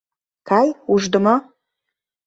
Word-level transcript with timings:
Кай, 0.49 0.67
ушдымо! 0.93 1.35